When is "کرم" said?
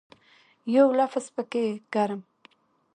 1.93-2.21